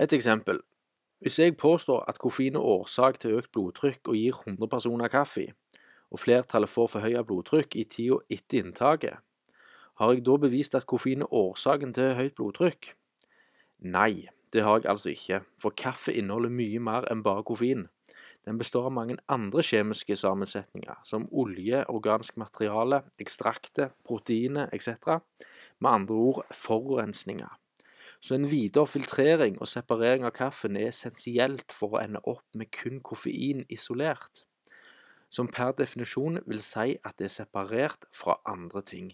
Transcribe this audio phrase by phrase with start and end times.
[0.00, 0.60] Et eksempel.
[1.20, 5.46] Hvis jeg påstår at koffein er årsak til økt blodtrykk og gir 100 personer kaffe,
[6.10, 9.16] og flertallet får forhøyet blodtrykk i tida etter inntaket,
[9.96, 12.90] har jeg da bevist at koffein er årsaken til høyt blodtrykk?
[13.80, 17.88] Nei, det har jeg altså ikke, for kaffe inneholder mye mer enn bare koffein.
[18.44, 25.24] Den består av mange andre kjemiske sammensetninger, som olje, organisk materiale, ekstrakter, proteiner etc.
[25.80, 27.48] Med andre ord forurensninger.
[28.20, 32.72] Så en videre filtrering og separering av kaffen er essensielt for å ende opp med
[32.74, 34.44] kun koffein isolert,
[35.30, 39.10] som per definisjon vil si at det er separert fra andre ting,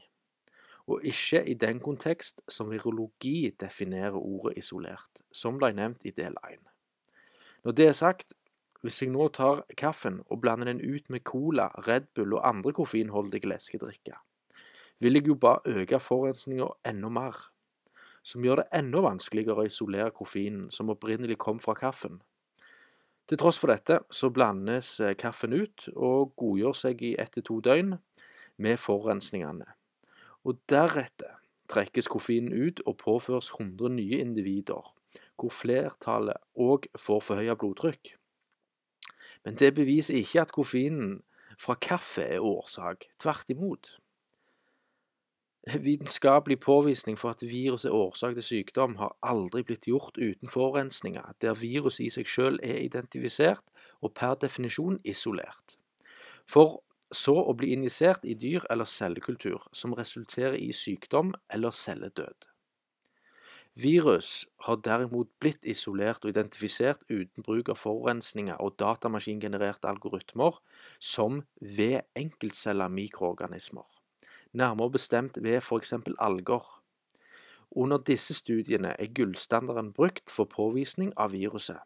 [0.87, 6.39] og ikke i den kontekst som virologi definerer ordet isolert, som ble nevnt i del
[6.47, 6.62] 1.
[7.65, 8.34] Når det er sagt,
[8.83, 12.73] hvis jeg nå tar kaffen og blander den ut med cola, Red Bull og andre
[12.75, 14.19] koffeinholdige leskedrikker,
[14.98, 17.39] vil jeg jo bare øke forurensninga enda mer,
[18.23, 22.20] som gjør det enda vanskeligere å isolere koffeinen som opprinnelig kom fra kaffen.
[23.28, 27.47] Til tross for dette så blandes eh, kaffen ut og godgjør seg i ett til
[27.47, 27.97] to døgn
[28.62, 29.67] med forurensningene,
[30.45, 31.39] og deretter
[31.73, 34.91] trekkes koffeinen ut og påføres 100 nye individer,
[35.39, 38.17] hvor flertallet òg får forhøyet blodtrykk.
[39.45, 41.23] Men det beviser ikke at koffeinen
[41.59, 43.09] fra kaffe er årsak.
[43.23, 43.97] Tvert imot.
[45.81, 51.33] Vitenskapelig påvisning for at virus er årsak til sykdom, har aldri blitt gjort uten forurensninger,
[51.41, 55.77] der viruset i seg selv er identifisert og per definisjon isolert.
[56.50, 56.81] For
[57.12, 62.48] så å bli injisert i dyr eller cellekultur, som resulterer i sykdom eller celledød.
[63.75, 70.59] Virus har derimot blitt isolert og identifisert uten bruk av forurensninger og datamaskingenererte algoritmer,
[71.00, 73.87] som ved enkeltceller mikroorganismer,
[74.53, 75.92] nærmere bestemt ved f.eks.
[76.19, 76.83] alger.
[77.70, 81.81] Under disse studiene er gullstandarden brukt for påvisning av viruset,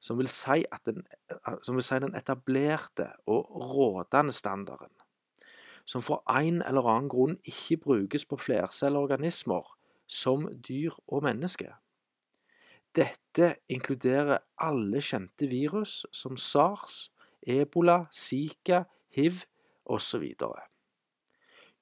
[0.00, 1.04] som vil si, den,
[1.62, 4.90] som vil si den etablerte og rådende standarden,
[5.84, 9.62] som for en eller annen grunn ikke brukes på flercelleorganismer,
[10.06, 11.78] som dyr og mennesker.
[12.92, 17.12] Dette inkluderer alle kjente virus som sars,
[17.46, 18.84] ebola, zika,
[19.14, 19.46] hiv
[19.86, 20.34] osv.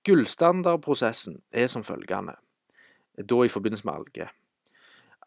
[0.09, 2.39] Gullstandardprosessen er som følgende,
[3.21, 4.31] da i forbindelse med alger.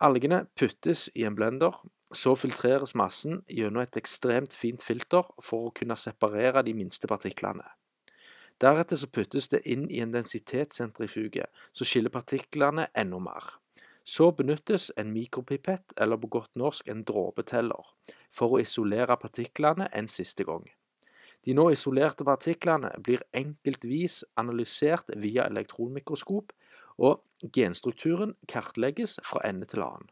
[0.02, 1.76] Algene puttes i en blender,
[2.14, 7.68] så filtreres massen gjennom et ekstremt fint filter for å kunne separere de minste partiklene.
[8.62, 13.58] Deretter så puttes det inn i en densitetssentrifuge som skiller partiklene enda mer.
[14.04, 17.94] Så benyttes en mikropipett, eller på godt norsk en dråpeteller,
[18.34, 20.66] for å isolere partiklene en siste gang.
[21.44, 26.54] De nå isolerte partiklene blir enkeltvis analysert via elektronmikroskop,
[27.04, 30.12] og genstrukturen kartlegges fra ende til annen.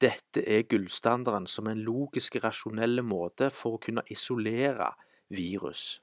[0.00, 4.90] Dette er gullstandarden som en logisk, rasjonell måte for å kunne isolere
[5.32, 6.00] virus.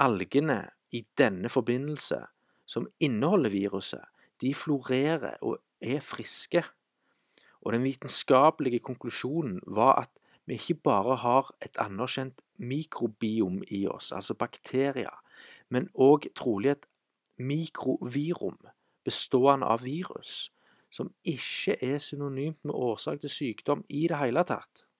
[0.00, 0.62] Algene
[0.96, 2.20] i denne forbindelse,
[2.64, 4.06] som inneholder viruset,
[4.40, 6.62] de florerer og er friske.
[7.60, 10.12] Og den vitenskapelige konklusjonen var at
[10.50, 15.14] vi ikke bare har et anerkjent mikrobiom i oss, altså bakterier,
[15.70, 16.88] men òg trolig et
[17.38, 18.58] mikrovirum
[19.06, 20.50] bestående av virus,
[20.90, 24.84] som ikke er synonymt med årsak til sykdom i det hele tatt.